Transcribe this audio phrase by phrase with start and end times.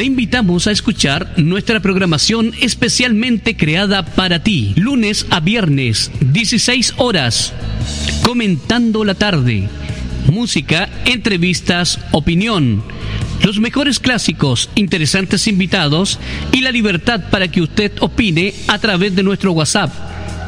[0.00, 7.52] Te invitamos a escuchar nuestra programación especialmente creada para ti, lunes a viernes, 16 horas,
[8.22, 9.68] comentando la tarde,
[10.26, 12.82] música, entrevistas, opinión,
[13.44, 16.18] los mejores clásicos, interesantes invitados
[16.50, 19.92] y la libertad para que usted opine a través de nuestro WhatsApp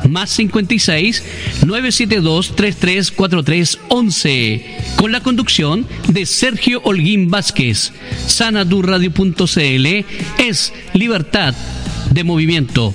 [0.08, 1.22] más 56
[1.66, 7.92] 972 3343 11 con la conducción de Sergio Holguín Vázquez.
[8.26, 9.86] Sanadurradio.cl
[10.38, 11.54] es libertad
[12.10, 12.94] de movimiento.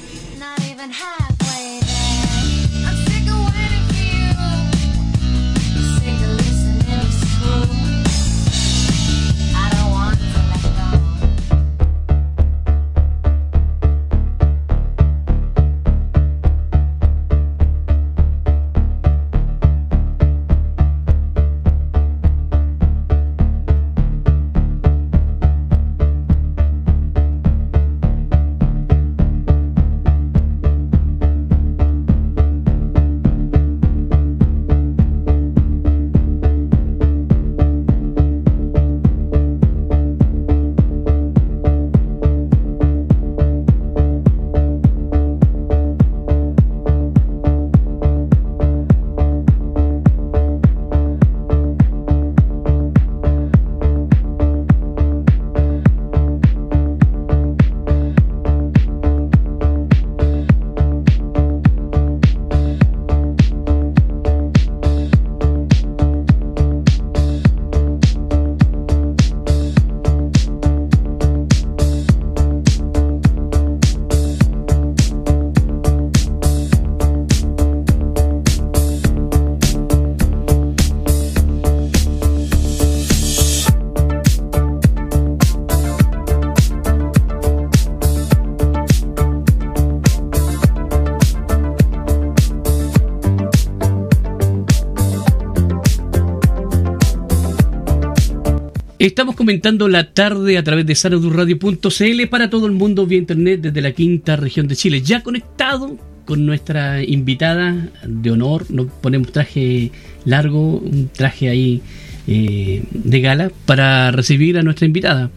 [99.18, 103.82] Estamos comentando la tarde a través de sanadurradio.cl para todo el mundo vía internet desde
[103.82, 105.02] la quinta región de Chile.
[105.02, 109.92] Ya conectado con nuestra invitada de honor, nos ponemos traje
[110.24, 111.82] largo, un traje ahí
[112.28, 115.32] eh, de gala para recibir a nuestra invitada.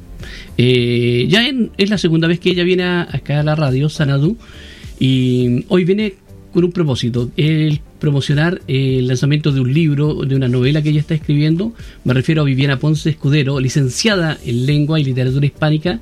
[0.59, 1.49] Eh, ya
[1.79, 4.37] es la segunda vez que ella viene acá a la radio, Sanadú,
[4.99, 6.17] y hoy viene
[6.53, 11.01] con un propósito, el promocionar el lanzamiento de un libro, de una novela que ella
[11.01, 11.73] está escribiendo.
[12.05, 16.01] Me refiero a Viviana Ponce Escudero, licenciada en Lengua y Literatura Hispánica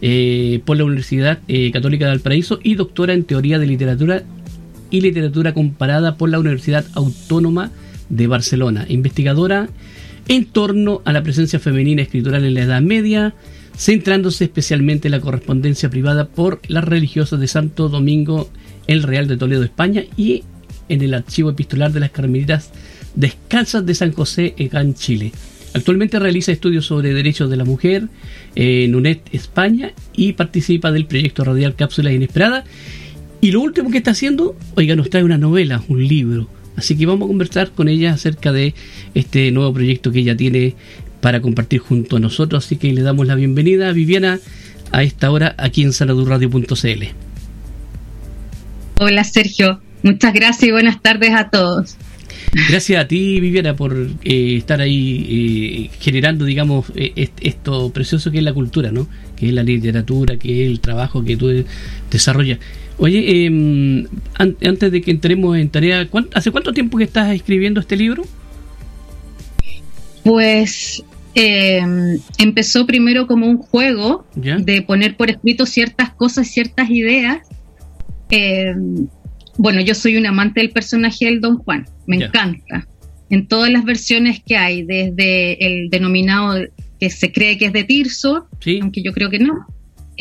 [0.00, 4.22] eh, por la Universidad eh, Católica de Valparaíso y doctora en Teoría de Literatura
[4.90, 7.70] y Literatura Comparada por la Universidad Autónoma
[8.08, 8.86] de Barcelona.
[8.88, 9.68] Investigadora
[10.28, 13.34] en torno a la presencia femenina escritural en la Edad Media,
[13.76, 18.48] centrándose especialmente en la correspondencia privada por las religiosas de Santo Domingo
[18.86, 20.42] el Real de Toledo, España, y
[20.90, 22.70] en el archivo epistolar de las Carmelitas
[23.14, 25.32] Descalzas de San José, en Chile.
[25.72, 28.08] Actualmente realiza estudios sobre derechos de la mujer
[28.56, 32.64] en UNED España y participa del proyecto radial Cápsula Inesperada.
[33.40, 36.48] Y lo último que está haciendo, oiga, nos trae una novela, un libro.
[36.76, 38.74] Así que vamos a conversar con ella acerca de
[39.14, 40.74] este nuevo proyecto que ella tiene
[41.20, 42.64] para compartir junto a nosotros.
[42.64, 44.40] Así que le damos la bienvenida a Viviana
[44.90, 47.04] a esta hora aquí en saladurradio.cl.
[48.98, 51.96] Hola Sergio, muchas gracias y buenas tardes a todos.
[52.68, 53.94] Gracias a ti, Viviana, por
[54.24, 59.06] eh, estar ahí eh, generando, digamos, eh, esto precioso que es la cultura, ¿no?
[59.36, 61.64] Que es la literatura, que es el trabajo que tú
[62.10, 62.58] desarrollas.
[62.98, 64.06] Oye, em,
[64.36, 68.24] antes de que entremos en tarea, ¿hace cuánto tiempo que estás escribiendo este libro?
[70.24, 71.02] Pues
[71.34, 77.38] em, empezó primero como un juego de poner por escrito ciertas cosas, ciertas ideas
[78.30, 78.74] eh,
[79.60, 82.88] bueno, yo soy un amante del personaje del Don Juan, me encanta.
[83.28, 86.54] En todas las versiones que hay, desde el denominado
[86.98, 88.48] que se cree que es de Tirso,
[88.80, 89.66] aunque yo creo que no,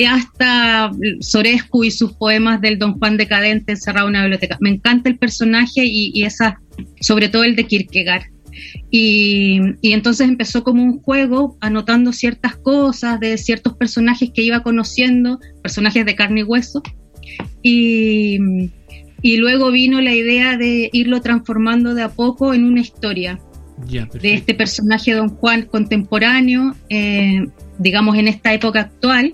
[0.06, 0.91] hasta
[1.21, 4.57] Sorescu y sus poemas del Don Juan decadente encerrado en una biblioteca.
[4.59, 6.59] Me encanta el personaje y, esa,
[7.00, 8.24] sobre todo el de Kierkegaard.
[8.92, 14.63] Y, y, entonces empezó como un juego, anotando ciertas cosas de ciertos personajes que iba
[14.63, 16.83] conociendo, personajes de carne y hueso,
[17.63, 18.38] y,
[19.38, 23.39] luego vino la idea de irlo transformando de a poco en una historia
[23.88, 27.45] de este personaje Don Juan contemporáneo, eh,
[27.77, 29.33] digamos en esta época actual,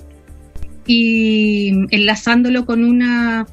[0.86, 3.48] y enlazándolo con una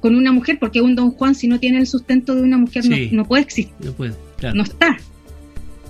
[0.00, 2.84] con una mujer, porque un Don Juan si no tiene el sustento de una mujer
[3.10, 4.96] no, puede existir, no, no está.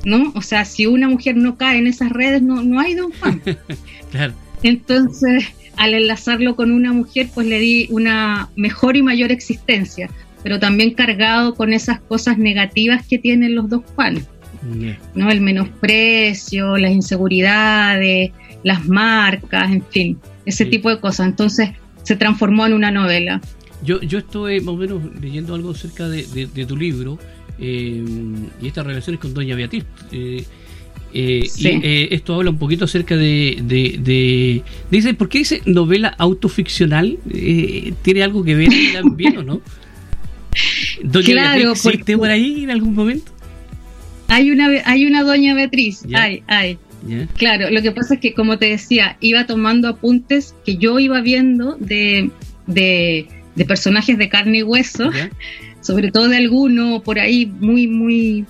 [0.05, 0.33] ¿no?
[0.37, 3.43] O sea, si una mujer no cae en esas redes, no, no hay Don Juan.
[4.11, 4.33] claro.
[4.63, 5.45] Entonces,
[5.77, 10.11] al enlazarlo con una mujer, pues le di una mejor y mayor existencia,
[10.43, 14.27] pero también cargado con esas cosas negativas que tienen los dos Juanes.
[15.15, 15.31] ¿no?
[15.31, 18.33] El menosprecio, las inseguridades,
[18.63, 21.29] las marcas, en fin, ese tipo de cosas.
[21.29, 21.71] Entonces
[22.03, 23.41] se transformó en una novela.
[23.83, 27.19] Yo, yo estoy más o menos leyendo algo acerca de, tu libro
[27.59, 28.05] eh,
[28.61, 29.85] y estas relaciones con Doña Beatriz.
[30.13, 30.45] Eh,
[31.19, 37.19] eh, y esto habla un poquito acerca de, Dice, ¿por qué dice novela autoficcional?
[38.03, 39.61] ¿Tiene algo que ver también o no?
[41.03, 43.33] ¿Doña claro, Beatriz existe por ahí en algún momento?
[44.29, 46.79] Hay una, hay una Doña Beatriz, hay, hay.
[47.37, 51.21] Claro, lo que pasa es que, como te decía, iba tomando apuntes que yo iba
[51.21, 52.31] viendo de,
[52.67, 53.29] de,
[53.67, 55.11] personajes de carne y hueso,
[55.81, 58.45] sobre todo de alguno por ahí muy, muy,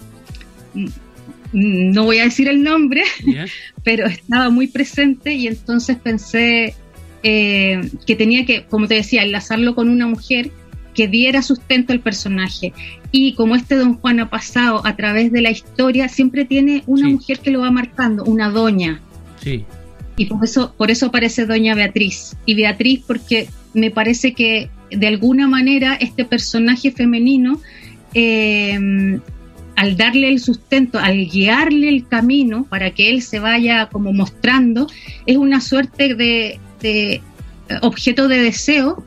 [1.53, 3.03] no voy a decir el nombre,
[3.85, 6.75] pero estaba muy presente y entonces pensé
[7.23, 10.51] eh, que tenía que, como te decía, enlazarlo con una mujer
[10.95, 12.73] que diera sustento al personaje.
[13.13, 17.09] Y como este don Juan ha pasado a través de la historia, siempre tiene una
[17.09, 19.01] mujer que lo va marcando, una doña.
[19.43, 19.65] Sí.
[20.17, 22.37] Y por eso, por eso aparece doña Beatriz.
[22.47, 27.61] Y Beatriz porque me parece que de alguna manera este personaje femenino,
[28.15, 29.21] eh,
[29.77, 34.87] al darle el sustento, al guiarle el camino para que él se vaya como mostrando,
[35.27, 37.21] es una suerte de, de
[37.83, 39.05] objeto de deseo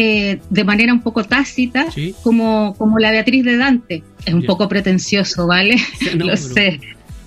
[0.00, 1.86] eh, de manera un poco tácita,
[2.22, 4.04] como, como la Beatriz de Dante.
[4.24, 5.76] Es un poco pretencioso, ¿vale?
[6.14, 6.78] Lo sé.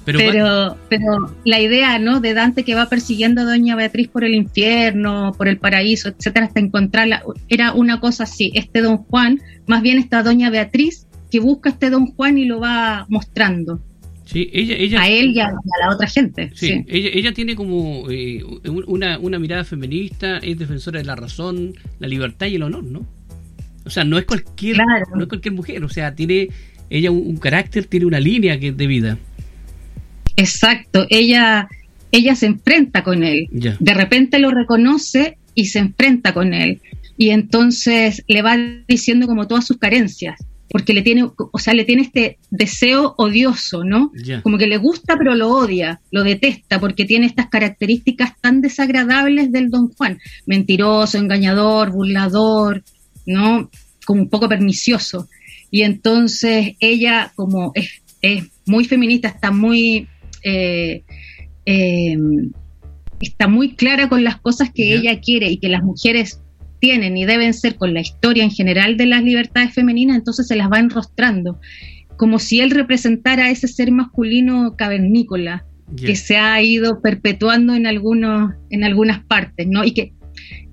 [0.05, 2.21] Pero, pero, la idea ¿no?
[2.21, 6.45] de Dante que va persiguiendo a Doña Beatriz por el infierno, por el paraíso, etcétera,
[6.45, 8.51] hasta encontrarla, era una cosa así.
[8.55, 12.59] Este Don Juan, más bien esta Doña Beatriz que busca este Don Juan y lo
[12.59, 13.81] va mostrando
[14.33, 15.51] ella, a él y a,
[15.81, 16.51] la otra gente.
[16.53, 22.07] Sí, Ella, tiene como eh, una, una mirada feminista, es defensora de la razón, la
[22.07, 23.05] libertad y el honor, ¿no?
[23.83, 24.77] O sea, no es cualquier,
[25.15, 26.49] no es cualquier mujer, o sea, tiene
[26.89, 29.17] ella un, carácter, tiene una línea que de vida.
[30.37, 31.67] Exacto, ella,
[32.11, 33.47] ella se enfrenta con él.
[33.51, 36.81] De repente lo reconoce y se enfrenta con él.
[37.17, 38.57] Y entonces le va
[38.87, 40.39] diciendo como todas sus carencias
[40.71, 44.11] porque le tiene, o sea, le tiene este deseo odioso, ¿no?
[44.41, 49.51] Como que le gusta pero lo odia, lo detesta, porque tiene estas características tan desagradables
[49.51, 52.83] del Don Juan, mentiroso, engañador, burlador,
[53.25, 53.69] ¿no?
[54.05, 55.27] Como un poco pernicioso.
[55.69, 58.01] Y entonces ella, como es,
[58.65, 60.07] muy feminista, está muy...
[60.43, 61.03] Eh,
[61.65, 62.17] eh,
[63.19, 66.41] está muy clara con las cosas que ella quiere y que las mujeres
[66.81, 70.57] tienen y deben ser con la historia en general de las libertades femeninas, entonces se
[70.57, 71.61] las va enrostrando,
[72.17, 78.53] como si él representara ese ser masculino cavernícola que se ha ido perpetuando en algunos,
[78.69, 79.83] en algunas partes, ¿no?
[79.83, 80.13] Y que,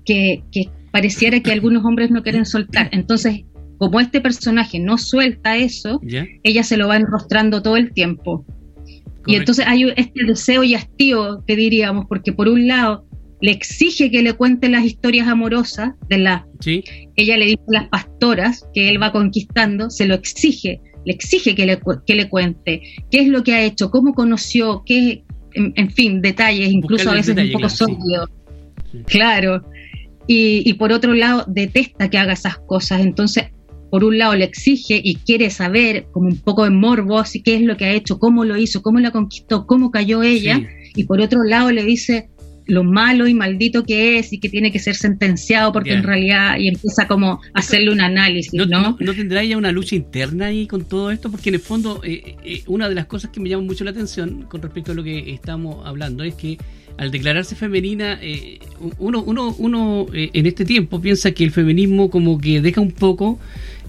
[0.05, 2.89] que, pareciera que algunos hombres no quieren soltar.
[2.93, 3.43] Entonces,
[3.77, 5.99] como este personaje no suelta eso,
[6.43, 8.45] ella se lo va enrostrando todo el tiempo.
[9.27, 13.05] Y entonces hay este deseo y hastío que diríamos, porque por un lado
[13.41, 16.45] le exige que le cuente las historias amorosas de la
[17.15, 21.55] ella le dice a las pastoras que él va conquistando, se lo exige, le exige
[21.55, 25.91] que le, que le cuente qué es lo que ha hecho, cómo conoció, qué, en,
[25.91, 28.25] fin, detalles, incluso a veces un poco claro,
[29.05, 29.65] Claro.
[30.27, 33.01] Y, y por otro lado, detesta que haga esas cosas.
[33.01, 33.45] Entonces,
[33.89, 37.61] por un lado le exige y quiere saber, como un poco de morbo, qué es
[37.61, 40.61] lo que ha hecho, cómo lo hizo, cómo la conquistó, cómo cayó ella,
[40.95, 42.29] y por otro lado le dice,
[42.69, 46.57] lo malo y maldito que es y que tiene que ser sentenciado porque en realidad
[46.57, 48.65] y empieza como a hacerle un análisis, ¿no?
[48.65, 48.95] ¿no?
[48.99, 51.31] ¿No, tendrá ya una lucha interna ahí con todo esto?
[51.31, 53.91] Porque en el fondo eh, eh, una de las cosas que me llama mucho la
[53.91, 56.57] atención con respecto a lo que estamos hablando es que
[56.97, 58.59] al declararse femenina, eh,
[58.97, 63.39] uno, uno, uno en este tiempo piensa que el feminismo como que deja un poco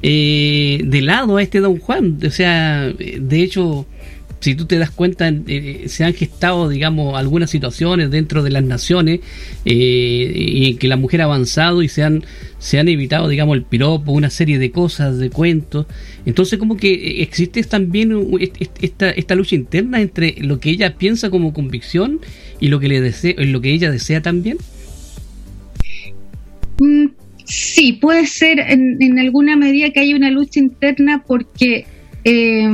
[0.00, 2.18] de lado a este don Juan.
[2.25, 3.87] O sea, de hecho
[4.40, 8.64] si tú te das cuenta, eh, se han gestado, digamos, algunas situaciones dentro de las
[8.64, 9.20] naciones
[9.66, 12.25] eh, y que la mujer ha avanzado y se han,
[12.59, 15.87] se han evitado, digamos, el piropo, una serie de cosas, de cuentos.
[16.25, 18.16] Entonces, como que existe también
[18.80, 22.20] esta, esta lucha interna entre lo que ella piensa como convicción
[22.61, 24.56] y lo que, le desea, lo que ella desea también.
[26.78, 27.09] Mm,
[27.44, 31.85] sí, puede ser en, en alguna medida que haya una lucha interna porque...
[32.25, 32.68] Eh,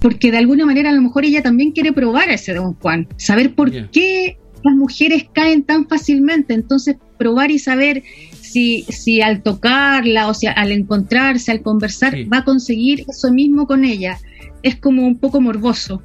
[0.00, 3.08] porque de alguna manera a lo mejor ella también quiere probar a ese don Juan,
[3.16, 8.02] saber por qué las mujeres caen tan fácilmente, entonces probar y saber
[8.40, 13.66] si, si al tocarla o si al encontrarse, al conversar, va a conseguir eso mismo
[13.66, 14.18] con ella.
[14.62, 16.02] Es como un poco morboso.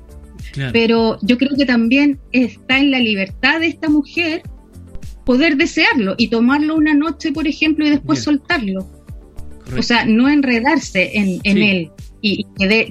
[0.71, 4.43] Pero yo creo que también está en la libertad de esta mujer
[5.25, 8.87] poder desearlo y tomarlo una noche, por ejemplo, y después soltarlo.
[9.77, 11.89] O sea, no enredarse en, él
[12.23, 12.47] y,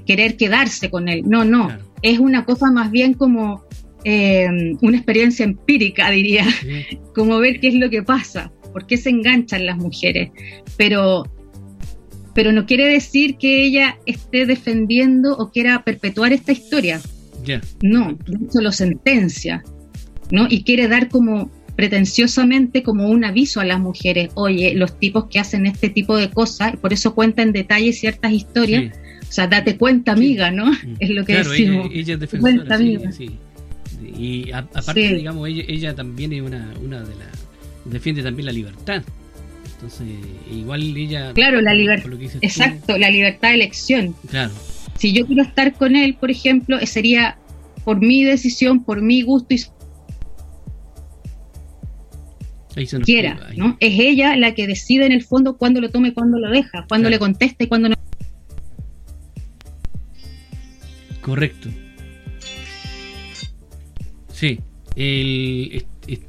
[0.06, 1.22] querer quedarse con él.
[1.26, 1.70] No, no.
[2.02, 3.64] Es una cosa más bien como
[4.04, 4.46] eh,
[4.80, 6.46] una experiencia empírica, diría,
[7.14, 10.30] como ver qué es lo que pasa, por qué se enganchan las mujeres.
[10.76, 11.24] Pero,
[12.34, 17.00] pero no quiere decir que ella esté defendiendo o quiera perpetuar esta historia.
[17.82, 19.64] No, de hecho lo sentencia,
[20.30, 20.46] ¿no?
[20.48, 25.38] Y quiere dar como pretenciosamente como un aviso a las mujeres, oye, los tipos que
[25.38, 28.94] hacen este tipo de cosas, por eso cuenta en detalle ciertas historias,
[29.32, 30.70] sea, date cuenta, amiga, ¿no?
[30.98, 31.88] Es lo que decimos.
[31.92, 33.10] Ella, es cuenta, amiga.
[34.16, 37.46] Y aparte, digamos, ella, también es una, una de las...
[37.84, 39.02] defiende también la libertad.
[39.74, 40.08] Entonces,
[40.50, 41.32] igual ella...
[41.32, 42.10] Claro, la libertad.
[42.40, 44.14] Exacto, la libertad de elección.
[44.28, 44.52] Claro.
[44.98, 47.38] Si yo quiero estar con él, por ejemplo, sería
[47.84, 49.60] por mi decisión, por mi gusto y
[53.04, 53.76] quiera, ¿no?
[53.80, 57.10] Es ella la que decide en el fondo cuándo lo tome, cuándo lo deja, cuándo
[57.10, 57.96] le contesta y cuándo no.
[61.22, 61.68] Correcto.
[64.32, 64.58] Sí.
[64.96, 65.84] es,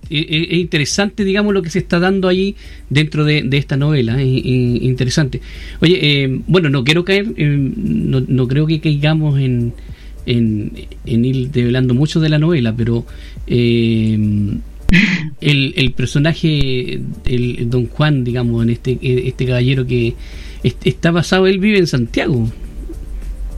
[0.10, 2.56] interesante, digamos, lo que se está dando ahí
[2.90, 4.22] dentro de, esta novela.
[4.22, 5.42] Es, interesante.
[5.82, 9.74] Oye, eh, bueno, no quiero caer, no, no, creo que caigamos en,
[10.28, 10.72] en,
[11.06, 13.06] en, ir develando mucho de la novela, pero
[13.48, 14.18] eh,
[15.42, 20.14] el, el personaje, el, Don Juan, digamos, en este, este caballero que
[20.64, 22.48] está basado, él vive en Santiago.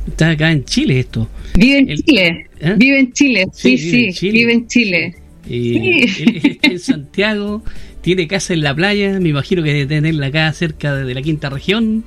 [0.08, 1.28] Está acá en Chile esto.
[1.56, 2.48] Vive en Chile.
[2.60, 2.76] ¿eh?
[2.78, 5.16] Vive en Chile, sí, sí, vive en Chile.
[5.50, 7.64] Él está en Santiago,
[8.02, 11.50] tiene casa en la playa, me imagino que debe tenerla acá cerca de la quinta
[11.50, 12.04] región.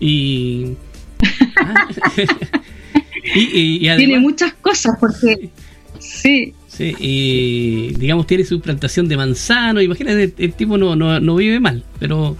[0.00, 0.72] Y.
[1.56, 1.88] ¿ah?
[3.34, 5.50] y, tiene muchas cosas porque.
[5.98, 11.36] Sí, Sí, y digamos tiene su plantación de manzano, imagínate, el, tipo no, no, no,
[11.36, 12.36] vive mal, pero...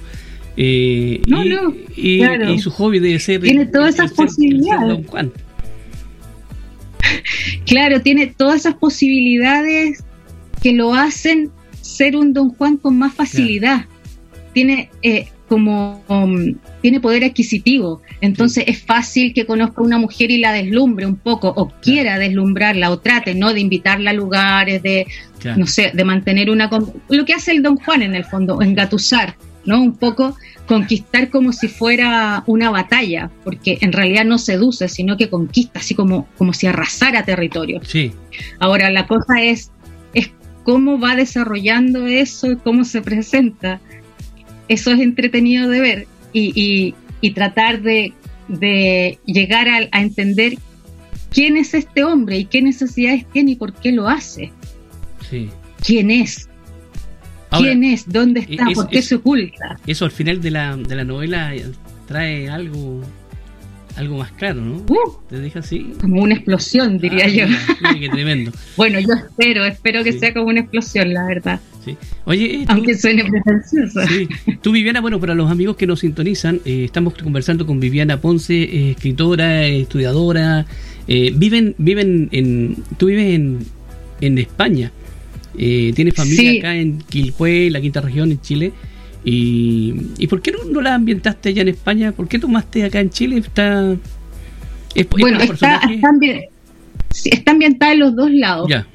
[0.56, 3.40] Eh, no, y, no, y, su hobby debe ser...
[3.40, 5.06] Tiene todas esas posibilidades.
[7.66, 10.04] claro, tiene todas esas posibilidades
[10.62, 13.86] que lo hacen ser un Don Juan con más facilidad.
[14.52, 20.30] Tiene eh, como um, tiene poder adquisitivo, entonces es fácil que conozca a una mujer
[20.30, 23.52] y la deslumbre un poco, o quiera deslumbrarla, o trate, ¿no?
[23.52, 25.06] De invitarla a lugares, de,
[25.56, 26.70] no sé, de mantener una...
[27.08, 29.82] Lo que hace el Don Juan en el fondo, engatusar, ¿no?
[29.82, 35.28] Un poco conquistar como si fuera una batalla, porque en realidad no seduce, sino que
[35.28, 37.80] conquista, así como, como si arrasara territorio.
[37.84, 38.12] Sí.
[38.58, 39.70] Ahora, la cosa es,
[40.14, 40.30] es
[40.62, 43.80] cómo va desarrollando eso, cómo se presenta
[44.68, 46.94] eso es entretenido de ver y,
[47.34, 48.12] tratar de,
[49.24, 50.54] llegar a, entender
[51.30, 54.52] quién es este hombre y qué necesidades tiene y por qué lo hace.
[55.28, 55.48] Sí.
[55.84, 56.48] ¿Quién es?
[57.58, 58.08] ¿Quién es?
[58.10, 58.66] ¿Dónde está?
[58.74, 59.78] ¿Por qué se oculta?
[59.86, 61.52] Eso al final de la, de la novela
[62.06, 63.02] trae algo
[63.96, 64.76] algo más claro, ¿no?
[64.88, 65.92] Uh, Te deja así.
[66.00, 67.46] Como una explosión, diría ah, yo.
[68.00, 68.50] qué tremendo.
[68.76, 71.60] bueno, yo espero, espero que sea como una explosión, la verdad.
[71.84, 71.96] Sí.
[72.24, 74.00] Oye, eh, aunque suene pretencioso.
[74.08, 74.28] Sí.
[74.62, 78.62] Tú, Viviana, bueno, para los amigos que nos sintonizan, eh, estamos conversando con Viviana Ponce,
[78.62, 80.66] eh, escritora, estudiadora.
[81.06, 82.76] viven, viven en.
[82.96, 83.58] Tú vives en,
[84.20, 84.90] en España.
[85.56, 88.72] Tienes familia acá en Quilpué, la quinta región, en Chile.
[89.24, 92.12] ¿Y, ¿y por qué no, la ambientaste allá en España?
[92.12, 93.38] ¿Por qué tomaste acá en Chile?
[93.38, 93.96] Está,
[95.18, 95.80] bueno, está,
[97.24, 98.68] está, ambientada en los dos lados.
[98.68, 98.86] Ya.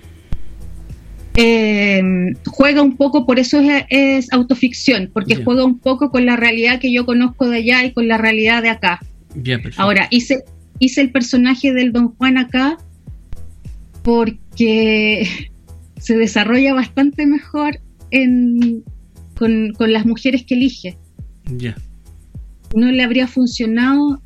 [1.36, 2.02] Eh,
[2.46, 6.92] juega un poco, por eso es, autoficción, porque juega un poco con la realidad que
[6.94, 9.00] yo conozco de allá y con la realidad de acá.
[9.78, 10.44] Ahora, hice,
[10.80, 12.78] hice el personaje del Don Juan acá
[14.04, 15.50] porque
[16.00, 17.80] se desarrolla bastante mejor
[18.12, 18.84] en,
[19.38, 20.98] con, las mujeres que elige.
[21.58, 21.76] Ya.
[22.76, 24.22] No le habría funcionado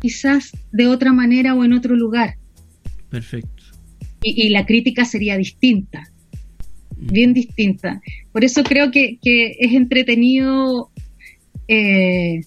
[0.00, 2.36] quizás de otra manera o en otro lugar.
[3.10, 3.64] Perfecto.
[4.22, 6.02] Y, la crítica sería distinta,
[6.96, 7.12] mm.
[7.12, 8.00] bien distinta.
[8.32, 10.90] Por eso creo que, es entretenido,
[11.68, 12.40] eh,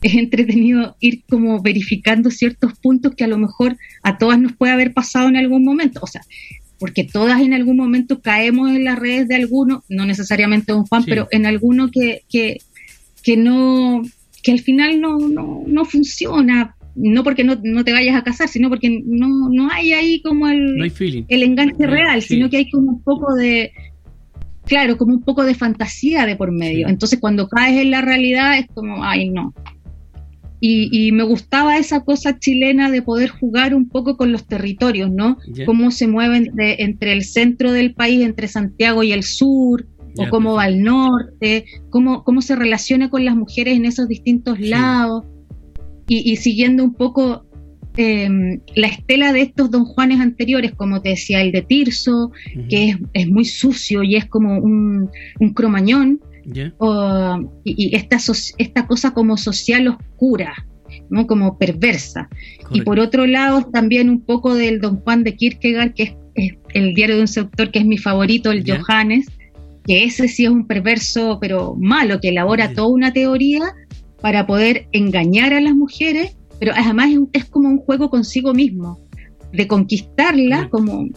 [0.00, 4.72] es entretenido ir como verificando ciertos puntos que a lo mejor a todas nos puede
[4.72, 6.00] haber pasado en algún momento.
[6.02, 6.22] O sea,
[6.82, 11.04] porque todas en algún momento caemos en las redes de alguno, no necesariamente un Juan,
[11.04, 12.56] pero en alguno que, que,
[13.22, 14.02] que, no,
[14.42, 18.48] que al final no, no, no funciona, no porque no, no, te vayas a casar,
[18.48, 20.92] sino porque no, no hay ahí como el,
[21.28, 23.70] el enganche real, sino que hay como un poco de,
[24.64, 26.88] claro, como un poco de fantasía de por medio.
[26.88, 29.54] Entonces cuando caes en la realidad es como, ay no.
[30.64, 35.36] Y, me gustaba esa cosa chilena de poder jugar un poco con los territorios, ¿no?
[35.66, 40.54] Cómo se mueven entre el centro del país, entre Santiago y el sur, o cómo
[40.54, 45.24] va al norte, cómo, cómo se relaciona con las mujeres en esos distintos lados.
[46.06, 47.44] Y, siguiendo un poco
[47.96, 52.30] em, la estela de estos don Juanes anteriores, como te decía, el de Tirso,
[52.68, 56.20] que es, muy sucio y es como un, un cromañón,
[57.64, 58.18] y, esta,
[58.58, 60.54] esta cosa como social oscura,
[61.10, 61.26] ¿no?
[61.26, 62.28] como perversa.
[62.70, 66.94] Y por otro lado, también un poco del Don Juan de Kierkegaard, que es, el
[66.94, 69.26] diario de un sector que es mi favorito, el Johannes,
[69.84, 73.60] que ese sí es un perverso, pero malo, que elabora toda una teoría
[74.20, 79.00] para poder engañar a las mujeres, pero además es, como un juego consigo mismo,
[79.52, 81.08] de conquistarla como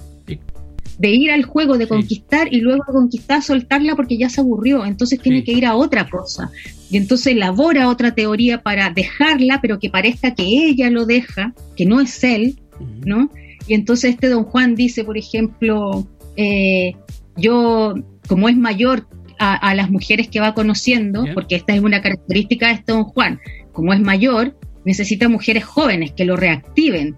[0.98, 4.86] de ir al juego, de conquistar y luego de conquistar soltarla porque ya se aburrió,
[4.86, 6.52] entonces tiene que ir a otra cosa.
[6.90, 11.86] Y entonces elabora otra teoría para dejarla, pero que parezca que ella lo deja, que
[11.86, 12.60] no es él,
[13.06, 13.30] ¿no?
[13.68, 16.96] Y entonces este don Juan dice, por ejemplo, eh,
[17.36, 17.96] yo,
[18.28, 22.74] como es mayor a, las mujeres que va conociendo, porque esta es una característica de
[22.76, 23.40] este don Juan,
[23.74, 27.18] como es mayor, necesita mujeres jóvenes que lo reactiven,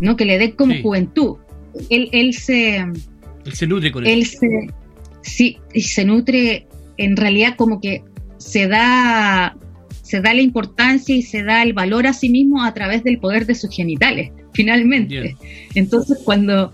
[0.00, 0.16] ¿no?
[0.16, 1.36] Que le den como juventud
[1.88, 2.76] él, él se...
[2.76, 4.26] Él se nutre con él.
[4.26, 4.48] Se,
[5.22, 8.02] sí, y se nutre en realidad como que
[8.38, 9.56] se da,
[10.02, 13.18] se da la importancia y se da el valor a sí mismo a través del
[13.18, 15.36] poder de sus genitales, finalmente.
[15.74, 16.72] Entonces cuando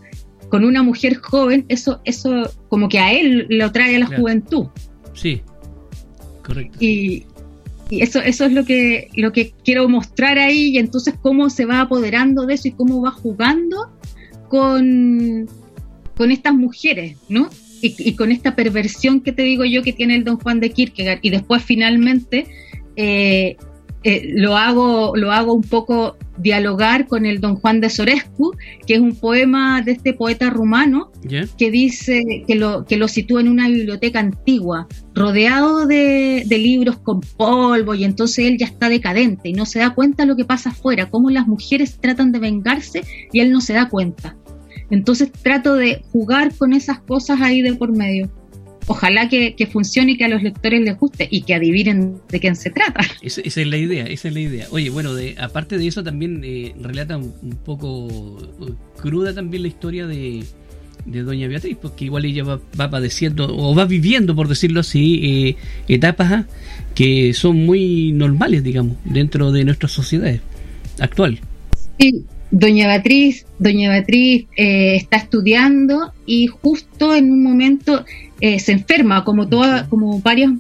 [0.49, 4.67] con una mujer joven, eso, eso como que a él lo trae a la juventud.
[5.13, 5.43] Sí,
[6.45, 6.79] correcto.
[6.81, 7.25] Y,
[7.91, 11.65] y eso, eso es lo que, lo que quiero mostrar ahí, y entonces cómo se
[11.65, 13.96] va apoderando de eso y cómo va jugando
[14.49, 15.47] con,
[16.17, 17.49] con estas mujeres, ¿no?
[17.83, 21.21] Y, con esta perversión que te digo yo que tiene el Don Juan de Kierkegaard.
[21.23, 22.47] Y después finalmente
[22.97, 23.57] eh,
[24.03, 28.95] eh, lo, hago, lo hago un poco dialogar con el Don Juan de Sorescu, que
[28.95, 31.11] es un poema de este poeta rumano
[31.59, 36.99] que dice que lo, que lo sitúa en una biblioteca antigua, rodeado de, de, libros
[36.99, 40.37] con polvo, y entonces él ya está decadente y no se da cuenta de lo
[40.37, 44.37] que pasa afuera, cómo las mujeres tratan de vengarse y él no se da cuenta.
[44.91, 48.31] Entonces trato de jugar con esas cosas ahí de por medio.
[48.89, 52.55] Ojalá que, funcione y que a los lectores les guste y que adivinen de quién
[52.55, 53.01] se trata.
[53.21, 54.67] Esa, es la idea, esa es la idea.
[54.71, 57.33] Oye, bueno, de, aparte de eso también eh, relata un,
[57.65, 60.45] poco uh, cruda también la historia de,
[61.05, 65.57] Doña Beatriz, porque igual ella va, padeciendo o va viviendo, por decirlo así, eh,
[65.89, 66.47] etapas ah,
[66.95, 70.41] que son muy normales, digamos, dentro de nuestra sociedad
[70.99, 71.41] actual.
[71.99, 78.05] Sí, Doña Beatriz, Doña Beatriz eh, está estudiando y justo en un momento
[78.41, 80.53] eh, se enferma, como toda, como varias,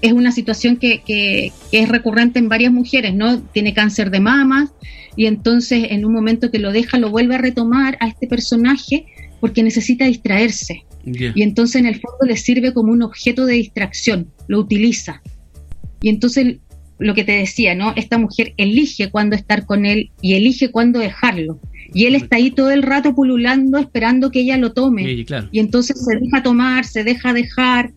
[0.00, 3.40] es una situación que, que, es recurrente en varias mujeres, ¿no?
[3.40, 4.70] Tiene cáncer de mamas
[5.14, 9.06] y entonces en un momento que lo deja lo vuelve a retomar a este personaje
[9.40, 10.84] porque necesita distraerse.
[11.04, 15.22] Y entonces en el fondo le sirve como un objeto de distracción, lo utiliza.
[16.02, 16.56] Y entonces
[16.98, 17.92] lo que te decía, ¿no?
[17.96, 21.60] Esta mujer elige cuándo estar con él y elige cuándo dejarlo.
[21.92, 25.24] Y él está ahí todo el rato pululando, esperando que ella lo tome.
[25.52, 27.92] Y entonces se deja tomar, se deja dejar,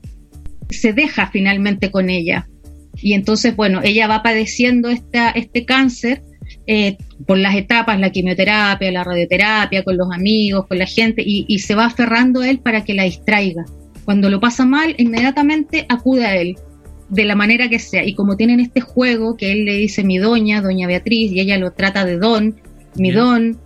[0.70, 2.48] se deja finalmente con ella.
[2.96, 6.22] Y entonces, bueno, ella va padeciendo esta, este cáncer
[6.68, 11.46] eh, por las etapas, la quimioterapia, la radioterapia, con los amigos, con la gente, y,
[11.48, 13.66] y se va aferrando a él para que la distraiga.
[14.04, 16.58] Cuando lo pasa mal, inmediatamente acude a él
[17.10, 18.06] de la manera que sea.
[18.06, 21.58] Y como tienen este juego que él le dice mi doña, doña Beatriz, y ella
[21.58, 22.56] lo trata de don,
[22.96, 23.58] mi don,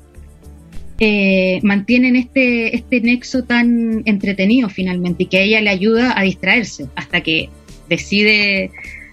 [0.99, 6.87] eh, mantienen este, este nexo tan entretenido finalmente y que ella le ayuda a distraerse
[6.95, 7.49] hasta que
[7.89, 8.71] decide,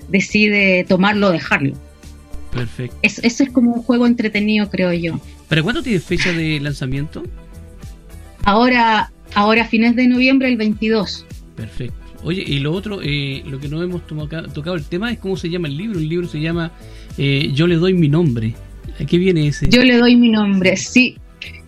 [0.09, 1.75] decide tomarlo o dejarlo.
[2.53, 2.97] Perfecto.
[3.03, 5.21] eso es como un juego entretenido, creo yo.
[5.49, 7.23] ¿Para cuándo tiene fecha de lanzamiento?
[8.45, 11.27] Ahora, ahora fines de noviembre, el 22.
[11.57, 12.10] Perfecto.
[12.23, 15.49] Oye, y lo otro, eh, lo que no hemos tocado el tema es cómo se
[15.49, 15.99] llama el libro.
[15.99, 16.73] El libro se llama
[17.17, 18.55] eh, Yo le doy mi nombre.
[19.01, 19.69] ¿A qué viene ese?
[19.69, 21.17] Yo le doy mi nombre, sí.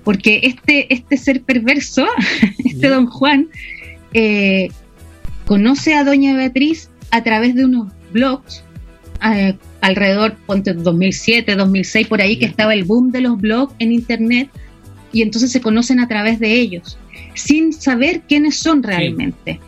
[0.05, 2.07] Porque este, este ser perverso,
[2.65, 3.49] este don Juan,
[4.13, 4.69] eh,
[5.47, 8.63] conoce a doña Beatriz a través de unos blogs,
[9.81, 14.51] alrededor, ponte 2007, 2006, por ahí, que estaba el boom de los blogs en Internet,
[15.13, 16.99] y entonces se conocen a través de ellos,
[17.35, 19.61] sin saber quiénes son realmente.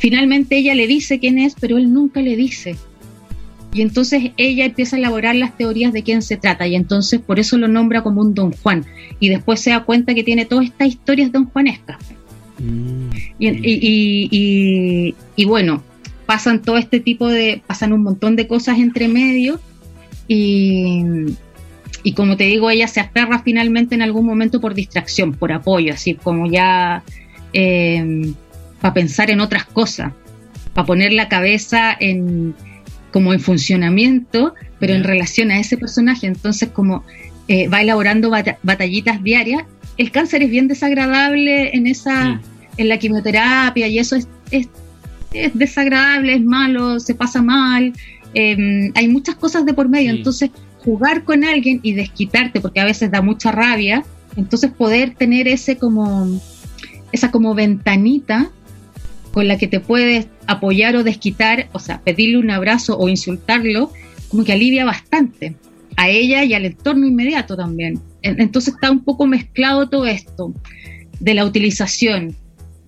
[0.00, 2.74] Finalmente ella le dice quién es, pero él nunca le dice.
[3.74, 7.38] Y entonces ella empieza a elaborar las teorías de quién se trata y entonces por
[7.38, 8.86] eso lo nombra como un don Juan.
[9.20, 11.98] Y después se da cuenta que tiene todas estas historias don Juanescas.
[12.58, 15.82] Mm, y, bueno,
[16.24, 19.60] pasan todo este tipo de, pasan un montón de cosas entre medio
[20.26, 21.02] y,
[22.02, 25.92] y como te digo, ella se aferra finalmente en algún momento por distracción, por apoyo,
[25.92, 27.02] así como ya
[27.52, 28.32] eh,
[28.80, 30.12] para pensar en otras cosas,
[30.74, 32.54] para poner la cabeza en
[33.12, 36.26] como en funcionamiento, pero en relación a ese personaje.
[36.26, 37.04] Entonces, como
[37.48, 38.30] eh, va elaborando
[38.62, 39.64] batallitas diarias,
[39.96, 42.40] el cáncer es bien desagradable en esa,
[42.76, 44.68] en la quimioterapia y eso es, es,
[45.54, 47.92] desagradable, es malo, se pasa mal.
[48.34, 50.10] Em, hay muchas cosas de por medio.
[50.10, 50.50] Entonces,
[50.84, 54.04] jugar con alguien y desquitarte, porque a veces da mucha rabia,
[54.36, 56.40] entonces poder tener ese como
[57.12, 58.50] esa como ventanita
[59.32, 63.92] con la que te puedes apoyar o desquitar, o sea, pedirle un abrazo o insultarlo,
[64.28, 65.56] como que alivia bastante
[65.96, 68.00] a ella y al entorno inmediato también.
[68.22, 70.54] Entonces está un poco mezclado todo esto
[71.18, 72.34] de la utilización.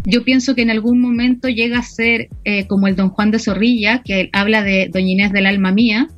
[0.04, 3.38] Yo pienso que en algún momento llega a ser eh, como el don Juan de
[3.38, 6.08] Zorrilla, que habla de Doña Inés del alma mía,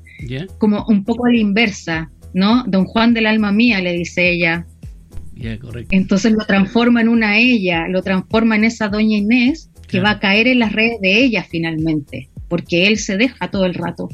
[0.58, 2.64] como un poco a la inversa, ¿no?
[2.66, 4.66] Don Juan del alma mía, le dice ella.
[5.90, 10.18] Entonces lo transforma en una ella, lo transforma en esa Doña Inés que va a
[10.18, 14.08] caer en las redes de ella finalmente, porque él se deja todo el rato.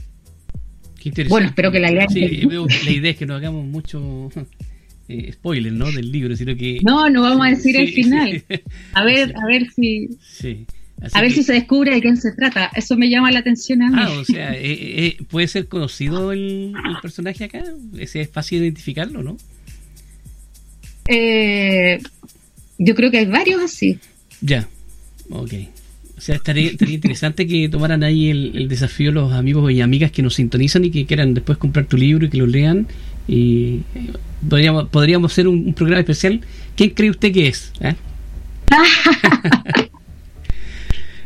[1.28, 2.10] Bueno, espero que la lean.
[2.10, 2.42] Sí,
[2.84, 4.28] la idea es que no hagamos mucho
[5.08, 5.90] eh, spoiler, ¿no?
[5.90, 6.80] Del libro, sino que...
[6.84, 8.42] No, no vamos a decir el final.
[8.92, 10.10] A ver, a ver si...
[11.12, 12.70] a ver si se descubre de quién se trata.
[12.74, 13.96] Eso me llama la atención a mí.
[13.98, 17.62] Ah, o sea, eh, eh, ¿puede ser conocido el, personaje acá?
[17.96, 19.38] ¿Es fácil identificarlo, no?
[22.78, 23.98] yo creo que hay varios así.
[24.42, 24.68] Ya,
[25.30, 25.54] Ok.
[26.16, 30.34] O sea, estaría, interesante que tomaran ahí el, desafío los amigos y amigas que nos
[30.34, 32.86] sintonizan y que quieran después comprar tu libro y que lo lean.
[33.26, 34.10] Y eh,
[34.46, 36.42] podríamos, podríamos hacer un, programa especial.
[36.76, 37.72] ¿Quién cree usted que es?
[37.80, 37.94] ¿Eh?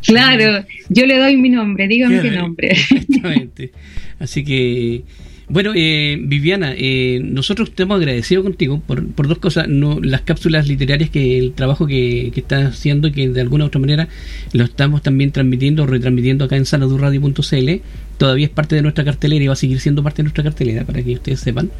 [0.02, 2.68] claro, yo le doy mi nombre, dígame qué nombre.
[2.90, 3.72] Exactamente.
[4.20, 5.02] Así que
[5.48, 9.68] bueno, eh, Viviana, eh, nosotros estamos agradecidos contigo por, por dos cosas.
[9.68, 13.66] No, las cápsulas literarias, que el trabajo que, que estás haciendo, que de alguna u
[13.66, 14.08] otra manera
[14.52, 17.70] lo estamos también transmitiendo o retransmitiendo acá en sanadurradio.cl,
[18.16, 20.84] todavía es parte de nuestra cartelera y va a seguir siendo parte de nuestra cartelera,
[20.84, 21.70] para que ustedes sepan.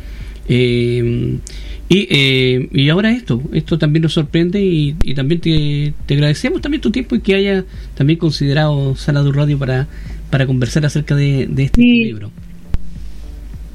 [0.49, 1.39] Eh,
[1.89, 6.63] y, eh, y ahora esto, esto también nos sorprende y, y también te, te, agradecemos
[6.63, 9.87] también tu tiempo y que haya también considerado Sanadur Radio para,
[10.31, 12.31] para conversar acerca de, de este libro.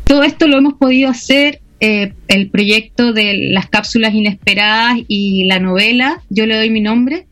[0.09, 5.59] Todo esto lo hemos podido hacer, eh, el proyecto de las cápsulas inesperadas y la
[5.59, 7.27] novela, yo le doy mi nombre,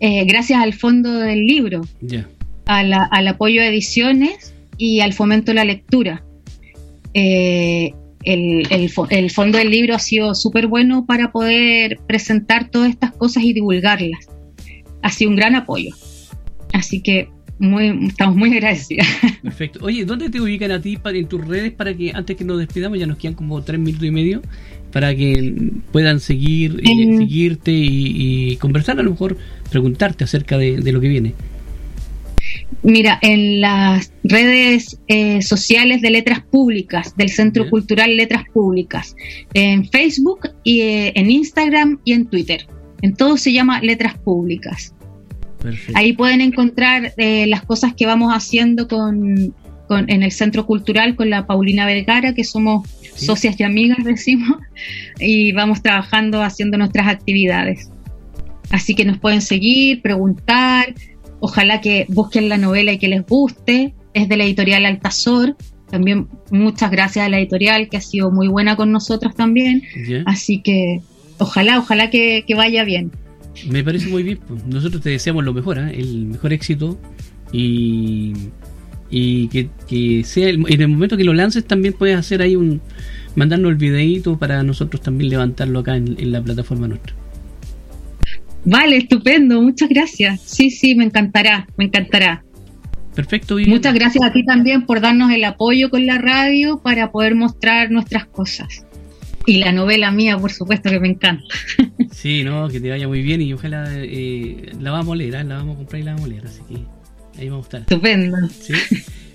[0.00, 1.80] eh, gracias al fondo del libro,
[2.66, 6.22] al apoyo a ediciones y al fomento de la lectura.
[7.14, 8.66] Eh, el,
[9.08, 13.54] el, fondo del libro ha sido súper bueno para poder presentar todas estas cosas y
[13.54, 14.28] divulgarlas.
[15.00, 15.94] Ha sido un gran apoyo.
[16.74, 19.06] Así que muy, estamos muy agradecidos.
[19.42, 19.80] Perfecto.
[19.82, 22.58] Oye, ¿dónde te ubican a ti para, en tus redes para que antes que nos
[22.58, 24.42] despidamos, ya nos quedan como tres minutos y medio,
[24.92, 29.36] para que puedan seguir, eh, seguirte y, conversar, a lo mejor
[29.70, 31.34] preguntarte acerca de, lo que viene?
[32.82, 39.16] Mira, en las redes eh, sociales de Letras Públicas, del Centro Cultural Letras Públicas,
[39.54, 42.66] en Facebook, y, eh, en Instagram y en Twitter.
[43.02, 44.94] En todo se llama Letras Públicas.
[45.94, 49.54] Ahí pueden encontrar eh, las cosas que vamos haciendo con,
[49.90, 54.58] en el Centro Cultural con la Paulina Vergara, que somos socias y amigas, decimos,
[55.18, 57.90] y vamos trabajando haciendo nuestras actividades.
[58.70, 60.94] Así que nos pueden seguir, preguntar,
[61.40, 63.94] ojalá que busquen la novela y que les guste.
[64.12, 65.56] Es de la editorial Altazor.
[65.90, 69.82] También muchas gracias a la editorial que ha sido muy buena con nosotros también.
[70.26, 71.00] Así que
[71.38, 73.10] ojalá, ojalá que vaya bien.
[73.66, 74.38] Me parece muy bien.
[74.46, 74.64] Pues.
[74.66, 75.92] Nosotros te deseamos lo mejor, ¿eh?
[75.98, 76.98] el mejor éxito
[77.52, 78.32] y,
[79.10, 82.80] y que, sea en el momento que lo lances también puedes hacer ahí un
[83.34, 87.14] mandarnos el videito para nosotros también levantarlo acá en, la plataforma nuestra.
[88.64, 90.40] Vale, estupendo, muchas gracias.
[90.44, 92.44] Sí, sí, me encantará, me encantará.
[93.14, 93.56] Perfecto.
[93.66, 97.90] Muchas gracias a ti también por darnos el apoyo con la radio para poder mostrar
[97.90, 98.84] nuestras cosas.
[99.48, 101.42] Y la novela mía, por supuesto, que me encanta.
[102.12, 105.44] Sí, no, que te vaya muy bien y ojalá eh, la vamos a leer, ¿eh?
[105.44, 107.80] la vamos a comprar y la vamos a leer, así que ahí vamos a estar.
[107.82, 108.36] Estupendo.
[108.48, 108.72] ¿Sí?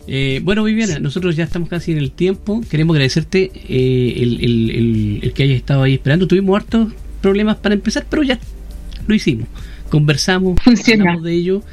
[0.06, 2.62] Eh, bueno, Viviana, nosotros ya estamos casi en el tiempo.
[2.69, 6.28] Queremos agradecerte eh, el, que hayas estado ahí esperando.
[6.28, 8.38] Tuvimos hartos problemas para empezar, pero ya
[9.08, 9.47] lo hicimos.
[9.89, 11.63] Conversamos, hablamos de ello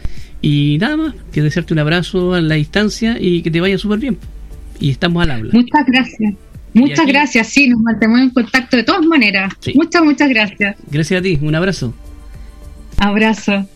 [0.41, 3.99] y nada más que desearte un abrazo a la distancia y que te vaya súper
[3.99, 4.17] bien.
[4.79, 5.51] Y estamos al habla.
[5.53, 6.35] Muchas gracias.
[6.75, 9.53] Muchas gracias, sí, nos mantenemos en contacto de todas maneras.
[9.75, 10.77] Muchas, muchas gracias.
[10.91, 11.95] Gracias a ti, un abrazo.
[12.99, 13.67] Abrazo.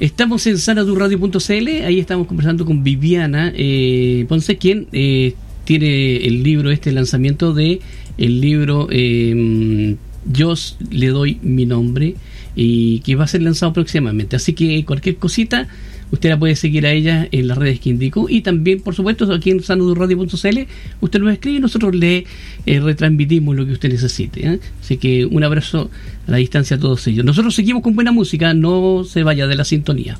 [0.00, 5.34] Estamos en sanadurradio.cl, ahí estamos conversando con Viviana eh, Ponce, quien eh,
[5.64, 7.80] tiene el libro, este lanzamiento de
[8.18, 10.54] el libro eh, Yo
[10.90, 12.16] le doy mi nombre
[12.56, 14.36] y que va a ser lanzado próximamente.
[14.36, 15.68] Así que cualquier cosita,
[16.12, 19.32] usted la puede seguir a ella en las redes que indicó y también, por supuesto,
[19.32, 20.58] aquí en sanudurradio.cl,
[21.00, 22.26] usted nos escribe y nosotros le
[22.66, 24.46] eh, retransmitimos lo que usted necesite.
[24.46, 24.60] ¿eh?
[24.80, 25.90] Así que un abrazo
[26.28, 27.24] a la distancia a todos ellos.
[27.24, 30.18] Nosotros seguimos con buena música, no se vaya de la sintonía.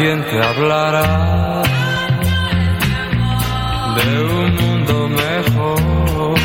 [0.00, 1.62] Quien te hablará
[3.96, 6.38] de un mundo mejor.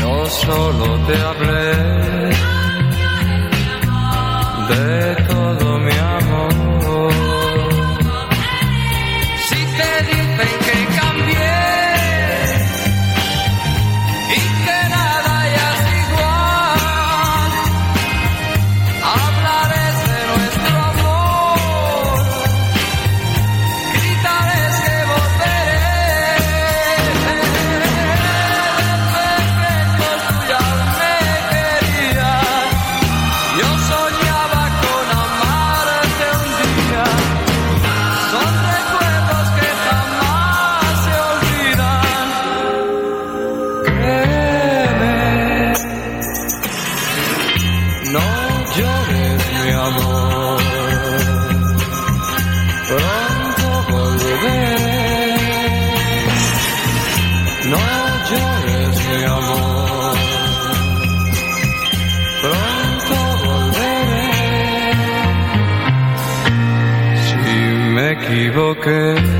[0.00, 1.72] Yo solo te hablé
[4.70, 5.09] de
[68.50, 69.39] equivoqué.